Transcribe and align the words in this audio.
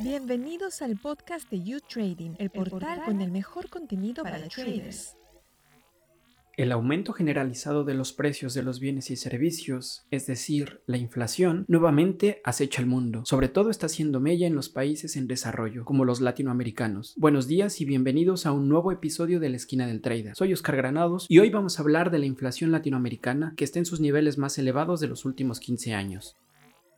Bienvenidos 0.00 0.82
al 0.82 0.96
podcast 0.96 1.50
de 1.50 1.62
You 1.62 1.78
Trading, 1.80 2.34
el 2.38 2.50
portal 2.50 3.02
con 3.04 3.20
el 3.20 3.30
mejor 3.30 3.68
contenido 3.68 4.22
para 4.22 4.46
traders. 4.48 5.16
El 6.56 6.72
aumento 6.72 7.12
generalizado 7.12 7.84
de 7.84 7.92
los 7.92 8.14
precios 8.14 8.54
de 8.54 8.62
los 8.62 8.80
bienes 8.80 9.10
y 9.10 9.16
servicios, 9.16 10.06
es 10.10 10.26
decir, 10.26 10.80
la 10.86 10.96
inflación, 10.96 11.66
nuevamente 11.68 12.40
acecha 12.44 12.80
el 12.80 12.88
mundo. 12.88 13.22
Sobre 13.26 13.48
todo 13.48 13.68
está 13.68 13.86
haciendo 13.86 14.20
mella 14.20 14.46
en 14.46 14.54
los 14.54 14.70
países 14.70 15.16
en 15.16 15.26
desarrollo, 15.26 15.84
como 15.84 16.06
los 16.06 16.22
latinoamericanos. 16.22 17.14
Buenos 17.18 17.46
días 17.46 17.80
y 17.82 17.84
bienvenidos 17.84 18.46
a 18.46 18.52
un 18.52 18.70
nuevo 18.70 18.90
episodio 18.90 19.38
de 19.38 19.50
la 19.50 19.56
esquina 19.56 19.86
del 19.86 20.00
trader. 20.00 20.34
Soy 20.34 20.54
Oscar 20.54 20.76
Granados 20.76 21.26
y 21.28 21.40
hoy 21.40 21.50
vamos 21.50 21.78
a 21.78 21.82
hablar 21.82 22.10
de 22.10 22.20
la 22.20 22.26
inflación 22.26 22.72
latinoamericana 22.72 23.52
que 23.56 23.64
está 23.64 23.78
en 23.78 23.86
sus 23.86 24.00
niveles 24.00 24.38
más 24.38 24.56
elevados 24.56 25.00
de 25.00 25.08
los 25.08 25.26
últimos 25.26 25.60
15 25.60 25.92
años. 25.92 26.36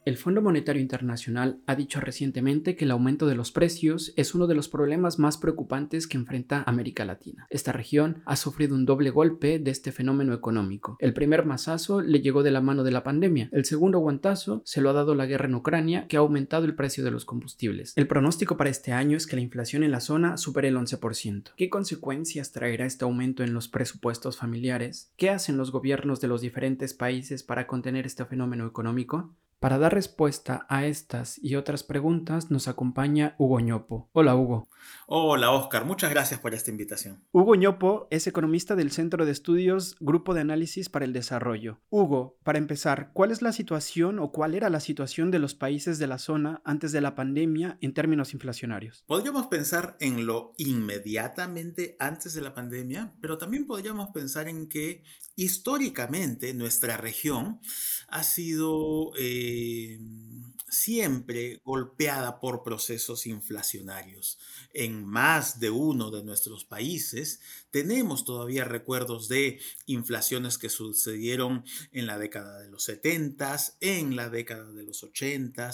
El 0.05 0.17
Fondo 0.17 0.41
Monetario 0.41 0.81
Internacional 0.81 1.59
ha 1.67 1.75
dicho 1.75 2.01
recientemente 2.01 2.77
que 2.77 2.87
el 2.87 2.93
aumento 2.93 3.27
de 3.27 3.35
los 3.35 3.53
precios 3.53 4.15
es 4.17 4.35
uno 4.35 4.47
de 4.47 4.55
los 4.55 4.69
problemas 4.69 5.19
más 5.19 5.37
preocupantes 5.37 6.07
que 6.07 6.17
enfrenta 6.17 6.65
América 6.67 7.05
Latina. 7.05 7.47
Esta 7.51 7.73
región 7.73 8.23
ha 8.25 8.37
sufrido 8.37 8.75
un 8.75 8.87
doble 8.87 9.11
golpe 9.11 9.59
de 9.59 9.71
este 9.71 9.93
fenómeno 9.93 10.33
económico. 10.33 10.97
El 11.01 11.13
primer 11.13 11.45
masazo 11.45 12.01
le 12.01 12.23
llegó 12.23 12.43
de 12.43 12.51
la 12.51 12.63
mano 12.63 12.85
de 12.85 12.91
la 12.91 13.05
pandemia. 13.05 13.51
El 13.53 13.67
segundo 13.67 13.99
guantazo 13.99 14.63
se 14.65 14.81
lo 14.81 14.89
ha 14.89 14.95
dado 14.95 15.15
la 15.15 15.27
guerra 15.27 15.47
en 15.47 15.57
Ucrania, 15.57 16.07
que 16.09 16.17
ha 16.17 16.21
aumentado 16.21 16.65
el 16.65 16.75
precio 16.75 17.05
de 17.05 17.11
los 17.11 17.27
combustibles. 17.27 17.93
El 17.97 18.07
pronóstico 18.09 18.57
para 18.57 18.71
este 18.71 18.93
año 18.93 19.17
es 19.17 19.27
que 19.27 19.37
la 19.37 19.43
inflación 19.43 19.83
en 19.83 19.91
la 19.91 20.01
zona 20.01 20.39
supere 20.39 20.69
el 20.69 20.77
11%. 20.77 21.53
¿Qué 21.57 21.69
consecuencias 21.69 22.53
traerá 22.53 22.87
este 22.87 23.05
aumento 23.05 23.43
en 23.43 23.53
los 23.53 23.69
presupuestos 23.69 24.39
familiares? 24.39 25.13
¿Qué 25.17 25.29
hacen 25.29 25.59
los 25.59 25.71
gobiernos 25.71 26.21
de 26.21 26.29
los 26.29 26.41
diferentes 26.41 26.95
países 26.95 27.43
para 27.43 27.67
contener 27.67 28.07
este 28.07 28.25
fenómeno 28.25 28.67
económico? 28.67 29.35
Para 29.61 29.79
dar 29.79 29.93
respuesta 29.93 30.67
a 30.69 30.87
estas 30.87 31.37
y 31.43 31.57
otras 31.57 31.83
preguntas 31.83 32.49
nos 32.49 32.69
acompaña 32.69 33.35
Hugo 33.39 33.59
Ñopo. 33.59 34.09
Hola 34.13 34.37
Hugo. 34.37 34.69
Hola 35.09 35.51
Oscar, 35.51 35.85
muchas 35.85 36.11
gracias 36.11 36.39
por 36.39 36.55
esta 36.55 36.71
invitación. 36.71 37.25
Hugo 37.33 37.57
Ñopo 37.57 38.07
es 38.13 38.29
economista 38.29 38.77
del 38.77 38.93
Centro 38.93 39.27
de 39.27 39.33
Estudios 39.33 39.97
Grupo 39.99 40.33
de 40.33 40.43
Análisis 40.43 40.89
para 40.89 41.05
el 41.05 41.13
Desarrollo. 41.13 41.81
Hugo, 41.91 42.39
para 42.45 42.59
empezar, 42.59 43.11
¿cuál 43.13 43.33
es 43.33 43.43
la 43.43 43.51
situación 43.51 44.21
o 44.21 44.31
cuál 44.31 44.55
era 44.55 44.71
la 44.71 44.79
situación 44.79 45.33
de 45.33 45.41
los 45.41 45.57
países 45.57 45.99
de 45.99 46.07
la 46.07 46.19
zona 46.19 46.63
antes 46.65 46.93
de 46.93 47.01
la 47.01 47.17
pandemia 47.17 47.79
en 47.81 47.95
términos 47.95 48.35
inflacionarios? 48.35 49.03
Podríamos 49.09 49.49
pensar 49.49 49.97
en 49.99 50.25
lo 50.25 50.53
inmediatamente 50.57 51.97
antes 51.99 52.33
de 52.33 52.43
la 52.43 52.55
pandemia, 52.55 53.13
pero 53.21 53.39
también 53.39 53.67
podríamos 53.67 54.11
pensar 54.11 54.47
en 54.47 54.69
que 54.69 55.03
históricamente 55.35 56.55
nuestra 56.55 56.97
región 56.97 57.59
ha 58.07 58.23
sido... 58.23 59.11
Eh, 59.19 59.48
Em, 59.49 60.53
siempre 60.69 61.63
golpeada 61.65 62.41
por 62.41 62.63
procesos 62.63 63.27
inflacionarios. 63.27 64.39
En 64.75 65.07
más 65.07 65.61
de 65.61 65.71
uno 65.71 66.11
de 66.11 66.23
nuestros 66.23 66.67
países 66.67 67.41
tenemos 67.71 68.27
todavía 68.27 68.65
recuerdos 68.65 69.29
de 69.29 69.59
inflaciones 69.87 70.59
que 70.59 70.69
sucedieron 70.69 71.65
en 71.93 72.07
la 72.07 72.19
década 72.19 72.59
de 72.59 72.69
los 72.69 72.85
70, 72.85 73.57
en 73.81 74.17
la 74.17 74.29
década 74.29 74.71
de 74.71 74.83
los 74.83 75.03
80, 75.03 75.71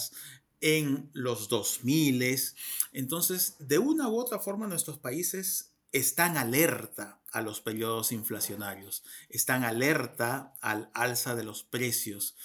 en 0.61 1.09
los 1.11 1.49
2000. 1.49 2.53
Entonces, 2.93 3.55
de 3.59 3.79
una 3.79 4.07
u 4.07 4.17
otra 4.17 4.39
forma, 4.39 4.67
nuestros 4.67 4.99
países 4.99 5.73
están 5.91 6.37
alerta 6.37 7.19
a 7.33 7.41
los 7.41 7.59
periodos 7.59 8.13
inflacionarios, 8.13 9.03
están 9.27 9.65
alerta 9.65 10.53
al 10.61 10.89
alza 10.93 11.35
de 11.35 11.43
los 11.43 11.63
precios 11.63 12.37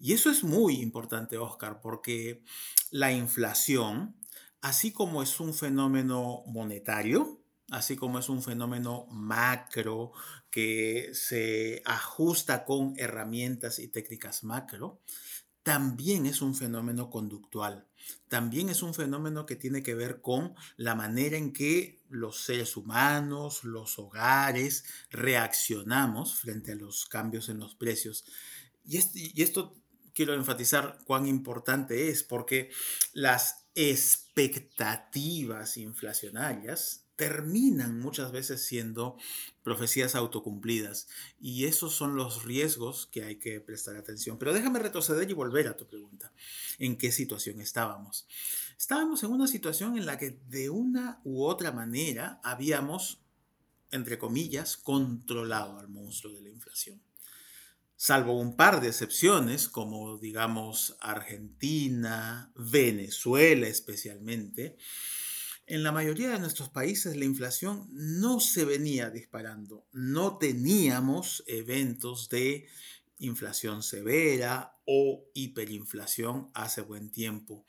y 0.00 0.14
eso 0.14 0.30
es 0.30 0.42
muy 0.42 0.80
importante, 0.80 1.36
Oscar, 1.36 1.80
porque 1.80 2.42
la 2.90 3.12
inflación, 3.12 4.16
así 4.62 4.92
como 4.92 5.22
es 5.22 5.38
un 5.40 5.52
fenómeno 5.52 6.42
monetario, 6.46 7.40
así 7.70 7.96
como 7.96 8.18
es 8.18 8.28
un 8.28 8.42
fenómeno 8.42 9.06
macro 9.10 10.12
que 10.50 11.10
se 11.12 11.82
ajusta 11.84 12.64
con 12.64 12.94
herramientas 12.96 13.78
y 13.78 13.88
técnicas 13.88 14.42
macro, 14.42 15.00
también 15.62 16.26
es 16.26 16.40
un 16.40 16.54
fenómeno 16.54 17.10
conductual. 17.10 17.86
También 18.28 18.70
es 18.70 18.82
un 18.82 18.94
fenómeno 18.94 19.44
que 19.44 19.56
tiene 19.56 19.82
que 19.82 19.94
ver 19.94 20.22
con 20.22 20.54
la 20.76 20.94
manera 20.94 21.36
en 21.36 21.52
que 21.52 22.00
los 22.08 22.42
seres 22.42 22.76
humanos, 22.76 23.64
los 23.64 23.98
hogares, 23.98 24.84
reaccionamos 25.10 26.34
frente 26.36 26.72
a 26.72 26.76
los 26.76 27.04
cambios 27.04 27.50
en 27.50 27.58
los 27.58 27.74
precios. 27.74 28.24
Y 28.84 29.42
esto, 29.42 29.76
quiero 30.20 30.34
enfatizar 30.34 30.98
cuán 31.06 31.26
importante 31.26 32.10
es, 32.10 32.22
porque 32.22 32.70
las 33.14 33.64
expectativas 33.74 35.78
inflacionarias 35.78 37.06
terminan 37.16 37.98
muchas 37.98 38.30
veces 38.30 38.62
siendo 38.62 39.16
profecías 39.62 40.14
autocumplidas 40.14 41.08
y 41.40 41.64
esos 41.64 41.94
son 41.94 42.16
los 42.16 42.44
riesgos 42.44 43.08
que 43.10 43.24
hay 43.24 43.36
que 43.36 43.62
prestar 43.62 43.96
atención. 43.96 44.36
Pero 44.36 44.52
déjame 44.52 44.80
retroceder 44.80 45.30
y 45.30 45.32
volver 45.32 45.68
a 45.68 45.78
tu 45.78 45.86
pregunta. 45.86 46.34
¿En 46.78 46.98
qué 46.98 47.12
situación 47.12 47.62
estábamos? 47.62 48.26
Estábamos 48.76 49.22
en 49.22 49.30
una 49.30 49.46
situación 49.46 49.96
en 49.96 50.04
la 50.04 50.18
que 50.18 50.38
de 50.50 50.68
una 50.68 51.22
u 51.24 51.44
otra 51.44 51.72
manera 51.72 52.42
habíamos, 52.44 53.22
entre 53.90 54.18
comillas, 54.18 54.76
controlado 54.76 55.78
al 55.78 55.88
monstruo 55.88 56.34
de 56.34 56.42
la 56.42 56.50
inflación 56.50 57.00
salvo 58.00 58.40
un 58.40 58.56
par 58.56 58.80
de 58.80 58.88
excepciones, 58.88 59.68
como 59.68 60.16
digamos 60.16 60.96
Argentina, 61.00 62.50
Venezuela 62.56 63.66
especialmente, 63.66 64.78
en 65.66 65.82
la 65.82 65.92
mayoría 65.92 66.30
de 66.30 66.38
nuestros 66.38 66.70
países 66.70 67.14
la 67.14 67.26
inflación 67.26 67.88
no 67.92 68.40
se 68.40 68.64
venía 68.64 69.10
disparando, 69.10 69.84
no 69.92 70.38
teníamos 70.38 71.44
eventos 71.46 72.30
de 72.30 72.66
inflación 73.18 73.82
severa 73.82 74.80
o 74.86 75.26
hiperinflación 75.34 76.50
hace 76.54 76.80
buen 76.80 77.10
tiempo. 77.10 77.66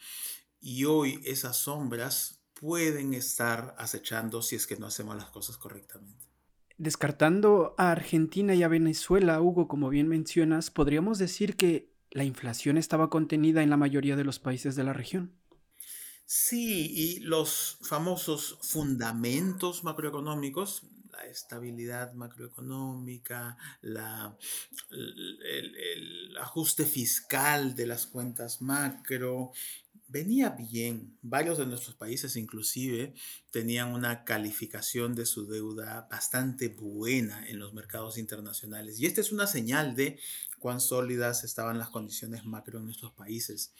Y 0.61 0.85
hoy 0.85 1.19
esas 1.25 1.57
sombras 1.57 2.39
pueden 2.53 3.13
estar 3.13 3.75
acechando 3.77 4.41
si 4.41 4.55
es 4.55 4.65
que 4.65 4.77
no 4.77 4.87
hacemos 4.87 5.17
las 5.17 5.29
cosas 5.29 5.57
correctamente. 5.57 6.30
Descartando 6.81 7.75
a 7.77 7.91
Argentina 7.91 8.55
y 8.55 8.63
a 8.63 8.67
Venezuela, 8.67 9.39
Hugo, 9.39 9.67
como 9.67 9.89
bien 9.89 10.07
mencionas, 10.07 10.71
podríamos 10.71 11.19
decir 11.19 11.55
que 11.55 11.93
la 12.09 12.23
inflación 12.23 12.75
estaba 12.75 13.11
contenida 13.11 13.61
en 13.61 13.69
la 13.69 13.77
mayoría 13.77 14.15
de 14.15 14.23
los 14.23 14.39
países 14.39 14.75
de 14.75 14.83
la 14.83 14.91
región. 14.91 15.31
Sí, 16.25 16.91
y 16.91 17.19
los 17.19 17.77
famosos 17.83 18.57
fundamentos 18.63 19.83
macroeconómicos, 19.83 20.81
la 21.11 21.25
estabilidad 21.27 22.13
macroeconómica, 22.13 23.57
la, 23.81 24.35
el, 24.89 25.75
el, 25.75 26.37
ajuste 26.37 26.85
fiscal 26.85 27.75
de 27.75 27.85
las 27.85 28.07
cuentas 28.07 28.59
macro, 28.59 29.51
venía 30.11 30.49
bien. 30.49 31.17
Varios 31.21 31.57
de 31.57 31.65
nuestros 31.65 31.95
países 31.95 32.35
inclusive 32.35 33.13
tenían 33.51 33.93
una 33.93 34.23
calificación 34.23 35.15
de 35.15 35.25
su 35.25 35.47
deuda 35.47 36.07
bastante 36.11 36.67
buena 36.67 37.47
en 37.47 37.59
los 37.59 37.73
mercados 37.73 38.17
internacionales. 38.17 38.99
Y 38.99 39.05
esta 39.05 39.21
es 39.21 39.31
una 39.31 39.47
señal 39.47 39.95
de 39.95 40.19
cuán 40.59 40.81
sólidas 40.81 41.43
estaban 41.43 41.79
las 41.79 41.89
condiciones 41.89 42.45
macro 42.45 42.79
en 42.79 42.85
nuestros 42.85 43.13
países. 43.13 43.73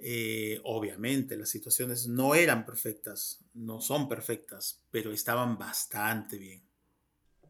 Eh, 0.00 0.60
obviamente 0.64 1.36
las 1.36 1.50
situaciones 1.50 2.08
no 2.08 2.34
eran 2.34 2.66
perfectas, 2.66 3.44
no 3.52 3.80
son 3.80 4.08
perfectas, 4.08 4.82
pero 4.90 5.12
estaban 5.12 5.56
bastante 5.58 6.38
bien. 6.38 6.62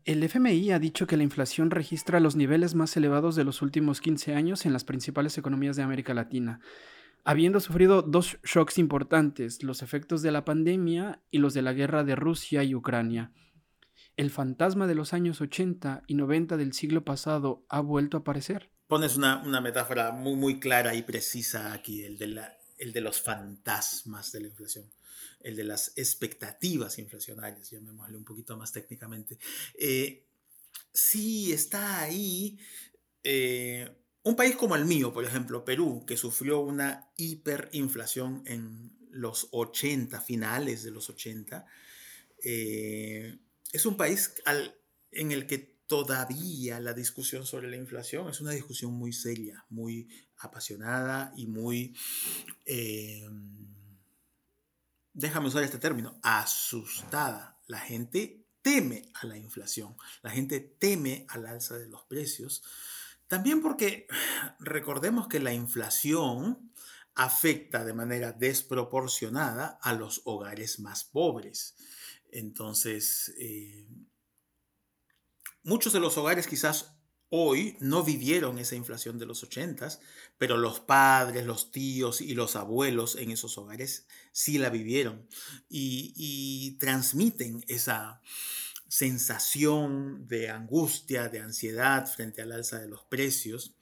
El 0.04 0.22
FMI 0.22 0.72
ha 0.72 0.78
dicho 0.78 1.06
que 1.06 1.16
la 1.16 1.22
inflación 1.22 1.70
registra 1.70 2.20
los 2.20 2.36
niveles 2.36 2.74
más 2.74 2.94
elevados 2.98 3.36
de 3.36 3.44
los 3.44 3.62
últimos 3.62 4.02
15 4.02 4.34
años 4.34 4.66
en 4.66 4.74
las 4.74 4.84
principales 4.84 5.38
economías 5.38 5.76
de 5.76 5.82
América 5.82 6.12
Latina 6.12 6.60
habiendo 7.24 7.58
sufrido 7.58 8.02
dos 8.02 8.38
shocks 8.44 8.78
importantes, 8.78 9.62
los 9.62 9.82
efectos 9.82 10.22
de 10.22 10.30
la 10.30 10.44
pandemia 10.44 11.22
y 11.30 11.38
los 11.38 11.54
de 11.54 11.62
la 11.62 11.72
guerra 11.72 12.04
de 12.04 12.14
Rusia 12.14 12.62
y 12.62 12.74
Ucrania. 12.74 13.32
¿El 14.16 14.30
fantasma 14.30 14.86
de 14.86 14.94
los 14.94 15.12
años 15.12 15.40
80 15.40 16.04
y 16.06 16.14
90 16.14 16.56
del 16.56 16.72
siglo 16.72 17.04
pasado 17.04 17.64
ha 17.68 17.80
vuelto 17.80 18.18
a 18.18 18.20
aparecer? 18.20 18.70
Pones 18.86 19.16
una, 19.16 19.42
metáfora 19.60 20.12
muy, 20.12 20.36
muy 20.36 20.60
clara 20.60 20.94
y 20.94 21.02
precisa 21.02 21.72
aquí, 21.72 22.04
el 22.04 22.18
de, 22.18 22.28
la, 22.28 22.58
el 22.78 22.92
de 22.92 23.00
los 23.00 23.20
fantasmas 23.20 24.30
de 24.30 24.42
la 24.42 24.48
inflación, 24.48 24.84
el 25.40 25.56
de 25.56 25.64
las 25.64 25.92
expectativas 25.96 26.98
inflacionarias, 26.98 27.70
llamémosle 27.70 28.16
un 28.16 28.24
poquito 28.24 28.56
más 28.56 28.70
técnicamente. 28.70 29.38
Eh, 29.74 30.26
sí, 30.92 31.52
está 31.52 32.00
ahí. 32.00 32.58
Eh, 33.24 34.03
un 34.24 34.36
país 34.36 34.56
como 34.56 34.74
el 34.74 34.86
mío, 34.86 35.12
por 35.12 35.24
ejemplo, 35.24 35.64
Perú, 35.64 36.04
que 36.06 36.16
sufrió 36.16 36.60
una 36.60 37.10
hiperinflación 37.16 38.42
en 38.46 38.90
los 39.10 39.48
80, 39.52 40.20
finales 40.20 40.82
de 40.82 40.90
los 40.90 41.08
80, 41.10 41.66
eh, 42.42 43.38
es 43.72 43.86
un 43.86 43.96
país 43.96 44.34
en 45.12 45.30
el 45.30 45.46
que 45.46 45.58
todavía 45.86 46.80
la 46.80 46.94
discusión 46.94 47.46
sobre 47.46 47.68
la 47.68 47.76
inflación 47.76 48.28
es 48.28 48.40
una 48.40 48.52
discusión 48.52 48.92
muy 48.94 49.12
seria, 49.12 49.64
muy 49.68 50.08
apasionada 50.38 51.32
y 51.36 51.46
muy, 51.46 51.94
eh, 52.64 53.28
déjame 55.12 55.48
usar 55.48 55.62
este 55.62 55.78
término, 55.78 56.18
asustada. 56.22 57.60
La 57.66 57.78
gente 57.78 58.46
teme 58.62 59.10
a 59.14 59.26
la 59.26 59.36
inflación, 59.36 59.96
la 60.22 60.30
gente 60.30 60.60
teme 60.60 61.26
al 61.28 61.46
alza 61.46 61.78
de 61.78 61.88
los 61.88 62.04
precios. 62.04 62.62
También 63.28 63.62
porque 63.62 64.06
recordemos 64.60 65.28
que 65.28 65.40
la 65.40 65.52
inflación 65.52 66.72
afecta 67.14 67.84
de 67.84 67.94
manera 67.94 68.32
desproporcionada 68.32 69.78
a 69.82 69.92
los 69.92 70.22
hogares 70.24 70.80
más 70.80 71.04
pobres. 71.04 71.76
Entonces, 72.32 73.32
eh, 73.38 73.86
muchos 75.62 75.92
de 75.92 76.00
los 76.00 76.18
hogares 76.18 76.48
quizás 76.48 76.96
hoy 77.36 77.76
no 77.80 78.04
vivieron 78.04 78.58
esa 78.58 78.76
inflación 78.76 79.18
de 79.18 79.26
los 79.26 79.42
ochentas, 79.42 80.00
pero 80.38 80.56
los 80.56 80.78
padres, 80.80 81.46
los 81.46 81.72
tíos 81.72 82.20
y 82.20 82.34
los 82.34 82.54
abuelos 82.54 83.16
en 83.16 83.32
esos 83.32 83.58
hogares 83.58 84.06
sí 84.30 84.58
la 84.58 84.70
vivieron 84.70 85.26
y, 85.68 86.76
transmiten 86.78 87.64
esa 87.66 88.20
sensación 88.88 90.26
de 90.28 90.50
angustia, 90.50 91.28
de 91.28 91.40
ansiedad 91.40 92.06
frente 92.06 92.42
al 92.42 92.52
alza 92.52 92.78
de 92.78 92.88
los 92.88 93.04
precios. 93.04 93.74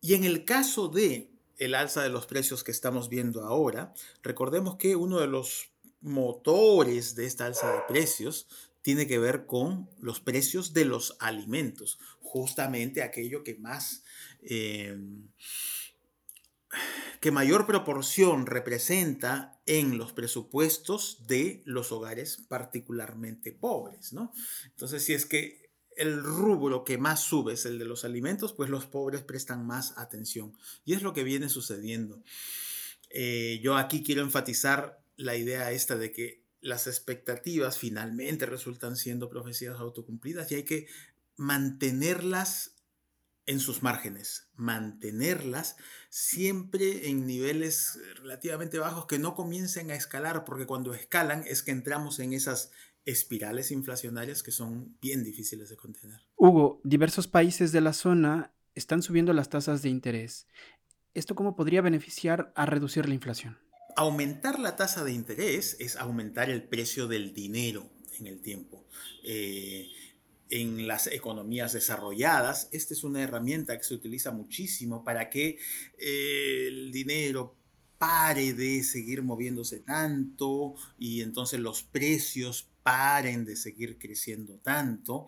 Y 0.00 0.14
en 0.14 0.24
el 0.24 0.44
caso 0.44 0.88
de 0.88 1.30
el 1.58 1.74
alza 1.74 2.02
de 2.02 2.08
los 2.08 2.26
precios 2.26 2.64
que 2.64 2.72
estamos 2.72 3.08
viendo 3.08 3.44
ahora, 3.44 3.94
recordemos 4.22 4.76
que 4.76 4.96
uno 4.96 5.20
de 5.20 5.28
los 5.28 5.70
motores 6.00 7.14
de 7.14 7.26
esta 7.26 7.46
alza 7.46 7.72
de 7.72 7.80
precios 7.88 8.48
tiene 8.82 9.06
que 9.06 9.18
ver 9.18 9.46
con 9.46 9.88
los 10.00 10.20
precios 10.20 10.72
de 10.72 10.84
los 10.84 11.16
alimentos, 11.20 11.98
justamente 12.20 13.02
aquello 13.02 13.44
que 13.44 13.54
más, 13.54 14.02
em, 14.42 15.28
que 17.22 17.30
mayor 17.30 17.68
proporción 17.68 18.46
representa 18.46 19.62
en 19.64 19.96
los 19.96 20.12
presupuestos 20.12 21.24
de 21.28 21.62
los 21.64 21.92
hogares 21.92 22.44
particularmente 22.48 23.52
pobres, 23.52 24.12
¿no? 24.12 24.32
Entonces, 24.64 25.04
si 25.04 25.14
es 25.14 25.24
que 25.24 25.70
el 25.96 26.20
rubro 26.20 26.82
que 26.82 26.98
más 26.98 27.22
sube 27.22 27.52
es 27.52 27.64
el 27.64 27.78
de 27.78 27.84
los 27.84 28.04
alimentos, 28.04 28.52
pues 28.52 28.70
los 28.70 28.86
pobres 28.86 29.22
prestan 29.22 29.64
más 29.64 29.96
atención. 29.98 30.52
Y 30.84 30.94
es 30.94 31.02
lo 31.02 31.12
que 31.12 31.22
viene 31.22 31.48
sucediendo. 31.48 32.24
Eh, 33.08 33.60
yo 33.62 33.76
aquí 33.76 34.02
quiero 34.02 34.22
enfatizar 34.22 35.00
la 35.14 35.36
idea 35.36 35.70
esta 35.70 35.96
de 35.96 36.10
que 36.10 36.42
las 36.60 36.88
expectativas 36.88 37.78
finalmente 37.78 38.46
resultan 38.46 38.96
siendo 38.96 39.28
profecías 39.28 39.78
autocumplidas 39.78 40.50
y 40.50 40.56
hay 40.56 40.64
que 40.64 40.88
mantenerlas 41.36 42.81
en 43.46 43.60
sus 43.60 43.82
márgenes, 43.82 44.48
mantenerlas 44.54 45.76
siempre 46.10 47.08
en 47.08 47.26
niveles 47.26 47.98
relativamente 48.16 48.78
bajos 48.78 49.06
que 49.06 49.18
no 49.18 49.34
comiencen 49.34 49.90
a 49.90 49.94
escalar, 49.94 50.44
porque 50.44 50.66
cuando 50.66 50.94
escalan 50.94 51.44
es 51.46 51.62
que 51.62 51.72
entramos 51.72 52.20
en 52.20 52.32
esas 52.32 52.70
espirales 53.04 53.72
inflacionarias 53.72 54.42
que 54.42 54.52
son 54.52 54.96
bien 55.00 55.24
difíciles 55.24 55.68
de 55.68 55.76
contener. 55.76 56.20
Hugo, 56.36 56.80
diversos 56.84 57.26
países 57.26 57.72
de 57.72 57.80
la 57.80 57.92
zona 57.92 58.52
están 58.74 59.02
subiendo 59.02 59.32
las 59.32 59.50
tasas 59.50 59.82
de 59.82 59.88
interés. 59.88 60.46
¿Esto 61.14 61.34
cómo 61.34 61.56
podría 61.56 61.82
beneficiar 61.82 62.52
a 62.54 62.64
reducir 62.64 63.06
la 63.08 63.14
inflación? 63.14 63.58
Aumentar 63.96 64.58
la 64.58 64.76
tasa 64.76 65.04
de 65.04 65.12
interés 65.12 65.76
es 65.78 65.96
aumentar 65.96 66.48
el 66.48 66.62
precio 66.62 67.06
del 67.08 67.34
dinero 67.34 67.90
en 68.18 68.26
el 68.26 68.40
tiempo. 68.40 68.86
Eh, 69.24 69.90
en 70.52 70.86
las 70.86 71.06
economías 71.06 71.72
desarrolladas, 71.72 72.68
esta 72.72 72.92
es 72.92 73.04
una 73.04 73.22
herramienta 73.22 73.76
que 73.78 73.84
se 73.84 73.94
utiliza 73.94 74.32
muchísimo 74.32 75.02
para 75.02 75.30
que 75.30 75.58
eh, 75.98 76.66
el 76.68 76.92
dinero 76.92 77.56
pare 77.96 78.52
de 78.52 78.82
seguir 78.82 79.22
moviéndose 79.22 79.80
tanto 79.80 80.74
y 80.98 81.22
entonces 81.22 81.58
los 81.58 81.84
precios 81.84 82.68
paren 82.82 83.46
de 83.46 83.56
seguir 83.56 83.98
creciendo 83.98 84.58
tanto, 84.58 85.26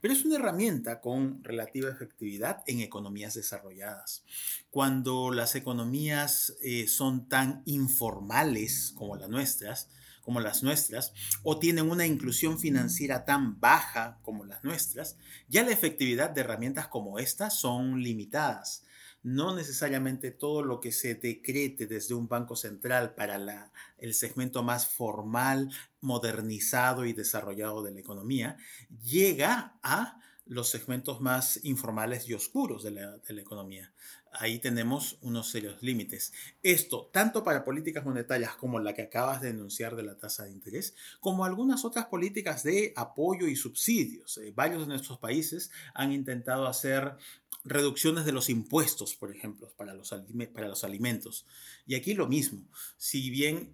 pero 0.00 0.12
es 0.12 0.24
una 0.24 0.36
herramienta 0.36 1.00
con 1.00 1.44
relativa 1.44 1.90
efectividad 1.90 2.64
en 2.66 2.80
economías 2.80 3.34
desarrolladas. 3.34 4.24
Cuando 4.70 5.30
las 5.30 5.54
economías 5.54 6.56
eh, 6.62 6.88
son 6.88 7.28
tan 7.28 7.62
informales 7.66 8.92
como 8.96 9.14
las 9.14 9.28
nuestras, 9.28 9.88
como 10.24 10.40
las 10.40 10.62
nuestras, 10.62 11.12
o 11.42 11.58
tienen 11.58 11.90
una 11.90 12.06
inclusión 12.06 12.58
financiera 12.58 13.24
tan 13.24 13.60
baja 13.60 14.18
como 14.22 14.44
las 14.44 14.64
nuestras, 14.64 15.16
ya 15.48 15.62
la 15.62 15.72
efectividad 15.72 16.30
de 16.30 16.40
herramientas 16.40 16.88
como 16.88 17.18
esta 17.18 17.50
son 17.50 18.02
limitadas. 18.02 18.84
No 19.22 19.54
necesariamente 19.54 20.30
todo 20.30 20.62
lo 20.62 20.80
que 20.80 20.92
se 20.92 21.14
decrete 21.14 21.86
desde 21.86 22.14
un 22.14 22.28
banco 22.28 22.56
central 22.56 23.14
para 23.14 23.70
el 23.98 24.14
segmento 24.14 24.62
más 24.62 24.86
formal, 24.86 25.70
modernizado 26.00 27.06
y 27.06 27.14
desarrollado 27.14 27.82
de 27.82 27.92
la 27.92 28.00
economía, 28.00 28.56
llega 29.02 29.78
a 29.82 30.20
los 30.46 30.68
segmentos 30.68 31.20
más 31.20 31.60
informales 31.64 32.28
y 32.28 32.34
oscuros 32.34 32.82
de 32.82 32.90
la, 32.90 33.20
economía. 33.28 33.92
Ahí 34.32 34.58
tenemos 34.58 35.16
unos 35.22 35.50
serios 35.50 35.82
límites. 35.82 36.32
Esto, 36.62 37.08
tanto 37.12 37.44
para 37.44 37.64
políticas 37.64 38.04
monetarias 38.04 38.54
como 38.56 38.78
la 38.80 38.92
que 38.92 39.02
acabas 39.02 39.40
de 39.40 39.52
denunciar 39.52 39.96
de 39.96 40.02
la 40.02 40.16
tasa 40.16 40.44
de 40.44 40.50
interés, 40.50 40.94
como 41.20 41.44
algunas 41.44 41.84
otras 41.84 42.06
políticas 42.06 42.62
de 42.62 42.92
apoyo 42.96 43.46
y 43.46 43.56
subsidios. 43.56 44.38
Eh, 44.38 44.52
varios 44.54 44.82
de 44.82 44.88
nuestros 44.88 45.18
países 45.18 45.70
han 45.94 46.12
intentado 46.12 46.66
hacer 46.66 47.16
reducciones 47.64 48.24
de 48.24 48.32
los 48.32 48.50
impuestos, 48.50 49.14
por 49.14 49.34
ejemplo, 49.34 49.72
para 49.76 49.94
los, 49.94 50.14
para 50.52 50.68
los 50.68 50.84
alimentos. 50.84 51.46
Y 51.86 51.94
aquí 51.94 52.14
lo 52.14 52.26
mismo, 52.26 52.68
si 52.98 53.30
bien 53.30 53.72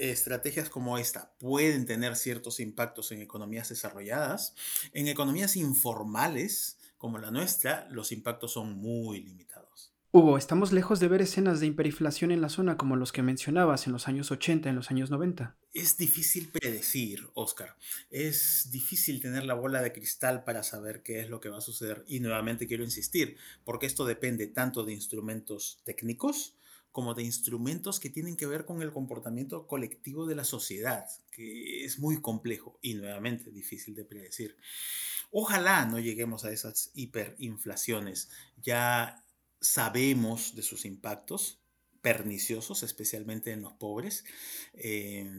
estrategias 0.00 0.70
como 0.70 0.98
esta 0.98 1.32
pueden 1.38 1.86
tener 1.86 2.16
ciertos 2.16 2.60
impactos 2.60 3.12
en 3.12 3.20
economías 3.20 3.68
desarrolladas, 3.68 4.54
en 4.92 5.08
economías 5.08 5.56
informales 5.56 6.78
como 6.98 7.18
la 7.18 7.30
nuestra, 7.30 7.88
los 7.90 8.12
impactos 8.12 8.52
son 8.52 8.72
muy 8.76 9.20
limitados. 9.20 9.92
Hugo, 10.12 10.36
estamos 10.36 10.72
lejos 10.72 10.98
de 10.98 11.06
ver 11.06 11.22
escenas 11.22 11.60
de 11.60 11.68
hiperinflación 11.68 12.32
en 12.32 12.40
la 12.40 12.48
zona 12.48 12.76
como 12.76 12.96
los 12.96 13.12
que 13.12 13.22
mencionabas 13.22 13.86
en 13.86 13.92
los 13.92 14.08
años 14.08 14.32
80, 14.32 14.68
en 14.68 14.74
los 14.74 14.90
años 14.90 15.08
90. 15.08 15.56
Es 15.72 15.98
difícil 15.98 16.48
predecir, 16.48 17.28
Oscar. 17.34 17.76
Es 18.10 18.70
difícil 18.72 19.20
tener 19.20 19.44
la 19.44 19.54
bola 19.54 19.80
de 19.82 19.92
cristal 19.92 20.42
para 20.42 20.64
saber 20.64 21.04
qué 21.04 21.20
es 21.20 21.30
lo 21.30 21.38
que 21.38 21.48
va 21.48 21.58
a 21.58 21.60
suceder. 21.60 22.04
Y 22.08 22.18
nuevamente 22.18 22.66
quiero 22.66 22.82
insistir, 22.82 23.36
porque 23.64 23.86
esto 23.86 24.04
depende 24.04 24.48
tanto 24.48 24.82
de 24.84 24.94
instrumentos 24.94 25.80
técnicos 25.84 26.56
como 26.92 27.14
de 27.14 27.22
instrumentos 27.22 28.00
que 28.00 28.10
tienen 28.10 28.36
que 28.36 28.46
ver 28.46 28.64
con 28.64 28.82
el 28.82 28.92
comportamiento 28.92 29.66
colectivo 29.66 30.26
de 30.26 30.34
la 30.34 30.44
sociedad, 30.44 31.06
que 31.30 31.84
es 31.84 31.98
muy 31.98 32.20
complejo 32.20 32.78
y 32.82 32.94
nuevamente 32.94 33.50
difícil 33.50 33.94
de 33.94 34.04
predecir. 34.04 34.56
Ojalá 35.30 35.86
no 35.86 36.00
lleguemos 36.00 36.44
a 36.44 36.50
esas 36.50 36.90
hiperinflaciones. 36.94 38.30
Ya 38.60 39.24
sabemos 39.60 40.56
de 40.56 40.62
sus 40.62 40.84
impactos 40.84 41.60
perniciosos, 42.02 42.82
especialmente 42.82 43.52
en 43.52 43.62
los 43.62 43.74
pobres. 43.74 44.24
Eh, 44.74 45.30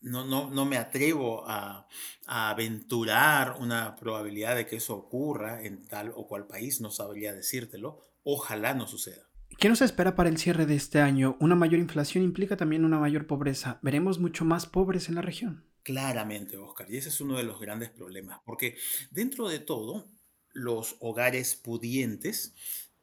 no, 0.00 0.24
no, 0.24 0.50
no, 0.50 0.64
me 0.64 0.76
atrevo 0.76 1.46
a, 1.46 1.86
a, 2.26 2.50
aventurar 2.50 3.56
una 3.60 3.94
probabilidad 3.96 4.56
de 4.56 4.66
que 4.66 4.76
eso 4.76 4.96
ocurra 4.96 5.62
en 5.62 5.86
tal 5.86 6.12
o 6.14 6.26
cual 6.26 6.46
país, 6.46 6.80
no 6.80 6.90
sabría 6.90 7.34
decírtelo. 7.34 8.00
Ojalá 8.24 8.74
no 8.74 8.86
suceda. 8.86 9.27
¿Qué 9.56 9.68
nos 9.68 9.82
espera 9.82 10.14
para 10.14 10.28
el 10.28 10.38
cierre 10.38 10.66
de 10.66 10.76
este 10.76 11.00
año? 11.00 11.36
Una 11.40 11.54
mayor 11.54 11.80
inflación 11.80 12.22
implica 12.22 12.56
también 12.56 12.84
una 12.84 12.98
mayor 12.98 13.26
pobreza. 13.26 13.80
¿Veremos 13.82 14.18
mucho 14.18 14.44
más 14.44 14.66
pobres 14.66 15.08
en 15.08 15.16
la 15.16 15.22
región? 15.22 15.64
Claramente, 15.82 16.56
Oscar, 16.58 16.90
y 16.90 16.96
ese 16.98 17.08
es 17.08 17.20
uno 17.20 17.38
de 17.38 17.44
los 17.44 17.58
grandes 17.58 17.90
problemas, 17.90 18.40
porque 18.44 18.76
dentro 19.10 19.48
de 19.48 19.58
todo, 19.58 20.10
los 20.52 20.96
hogares 21.00 21.54
pudientes 21.54 22.54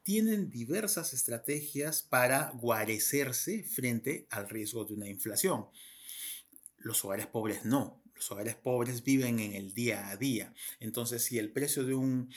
tienen 0.03 0.51
diversas 0.51 1.13
estrategias 1.13 2.03
para 2.03 2.51
guarecerse 2.51 3.63
frente 3.63 4.27
al 4.29 4.47
riesgo 4.47 4.85
de 4.85 4.93
una 4.93 5.09
inflación. 5.09 5.65
Los 6.77 7.03
hogares 7.03 7.25
pobres 7.25 7.65
no. 7.65 8.03
Los 8.13 8.31
hogares 8.31 8.55
pobres 8.55 9.03
viven 9.03 9.39
en 9.39 9.53
el 9.53 9.73
día 9.73 10.09
a 10.09 10.15
día. 10.15 10.53
Entonces, 10.79 11.23
si 11.23 11.39
el 11.39 11.51
precio 11.51 11.83
de 11.83 11.95
un 11.95 12.31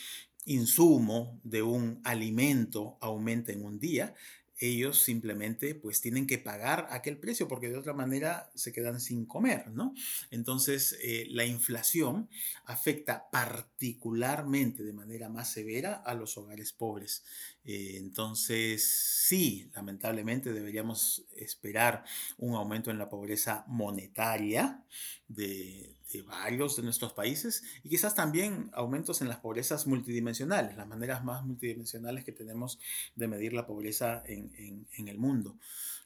insumo, 0.45 1.41
de 1.45 1.63
un 1.63 2.01
alimento 2.05 2.97
aumenta 3.01 3.53
en 3.53 3.65
un 3.65 3.79
día, 3.79 4.15
ellos 4.59 5.01
simplemente 5.01 5.75
pues 5.75 6.01
tienen 6.01 6.27
que 6.27 6.39
pagar 6.39 6.89
aquel 6.91 7.17
precio 7.19 7.47
porque 7.47 7.69
de 7.69 7.77
otra 7.77 7.93
manera 7.95 8.51
se 8.55 8.73
quedan 8.73 9.01
sin 9.01 9.25
comer, 9.25 9.69
¿no? 9.71 9.95
Entonces 10.31 10.99
eh, 11.03 11.27
la 11.31 11.45
inflación 11.45 12.29
afecta 12.65 13.31
particularmente 13.31 14.83
de 14.83 14.93
manera 14.93 15.29
más 15.29 15.53
severa 15.53 15.95
a 15.95 16.15
los 16.15 16.37
hogares 16.37 16.73
pobres. 16.73 17.25
Eh, 17.65 17.95
entonces, 17.97 18.85
sí, 18.85 19.71
lamentablemente 19.75 20.53
deberíamos 20.53 21.25
esperar 21.37 22.05
un 22.39 22.55
aumento 22.55 22.91
en 22.91 22.99
la 22.99 23.09
pobreza 23.09 23.65
monetaria 23.69 24.83
de, 25.29 25.98
de 26.13 26.23
varios 26.23 26.77
de 26.77 26.83
nuestros 26.83 27.13
países 27.13 27.63
y 27.83 27.89
quizás 27.89 28.15
también 28.15 28.71
aumentos 28.73 29.21
en 29.21 29.29
las 29.29 29.39
pobrezas 29.39 29.87
multidimensionales, 29.87 30.77
las 30.77 30.89
maneras 30.89 31.25
más 31.25 31.45
multidimensionales 31.45 32.25
que 32.25 32.33
tenemos 32.33 32.79
de 33.15 33.29
medir 33.29 33.53
la 33.53 33.67
pobreza 33.67 34.23
en, 34.27 34.87
en, 34.97 35.09
el 35.09 35.19
mundo 35.19 35.59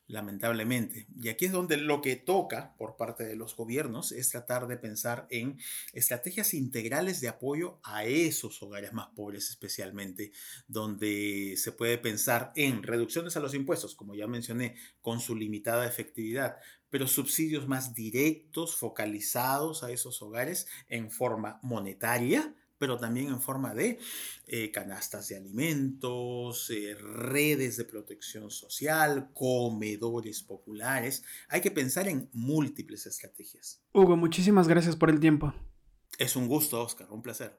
lamentablemente. 0.09 1.07
Y 1.23 1.29
aquí 1.29 1.47
es 1.47 1.53
donde 1.53 1.77
lo 1.79 2.03
que 2.03 2.17
toca 2.17 2.75
por 2.77 2.97
parte 2.97 3.25
de 3.25 3.37
los 3.37 3.57
gobiernos 3.57 4.13
es 4.13 4.29
tratar 4.29 4.67
de 4.67 4.77
pensar 4.77 5.27
en 5.31 5.59
estrategias 5.95 6.53
integrales 6.53 7.21
de 7.21 7.29
apoyo 7.29 7.79
a 7.83 8.05
esos 8.05 8.63
hogares 8.63 8.93
más 8.93 9.09
pobres 9.15 9.49
especialmente, 9.49 10.33
donde 10.67 11.55
se 11.57 11.73
puede 11.73 11.97
pensar 11.97 12.53
en 12.57 12.83
reducciones 12.83 13.37
a 13.37 13.41
los 13.41 13.55
impuestos, 13.55 13.95
como 13.95 14.15
ya 14.15 14.27
mencioné, 14.27 14.77
con 15.01 15.21
su 15.21 15.35
limitada 15.35 15.87
efectividad, 15.87 16.57
pero 16.93 17.07
subsidios 17.07 17.67
más 17.67 17.95
directos, 17.95 18.77
focalizados 18.77 19.83
a 19.83 19.91
esos 19.91 20.21
hogares 20.21 20.69
en 20.91 21.11
forma 21.11 21.59
monetaria, 21.63 22.55
pero 22.77 22.99
también 22.99 23.29
en 23.29 23.41
forma 23.41 23.73
de 23.75 23.99
eh, 24.47 24.71
canastas 24.71 25.27
de 25.29 25.39
alimentos, 25.39 26.69
eh, 26.69 26.95
redes 26.95 27.79
de 27.79 27.87
protección 27.87 28.51
social, 28.51 29.31
comedores 29.33 30.43
populares. 30.43 31.25
Hay 31.49 31.63
que 31.63 31.71
pensar 31.71 32.09
en 32.09 32.29
múltiples 32.35 33.07
estrategias. 33.07 33.81
Hugo, 33.95 34.19
muchísimas 34.19 34.69
gracias 34.69 34.95
por 34.95 35.09
el 35.09 35.19
tiempo. 35.19 35.55
Es 36.19 36.37
un 36.37 36.47
gusto, 36.47 36.83
Oscar, 36.83 37.11
un 37.11 37.23
placer. 37.23 37.59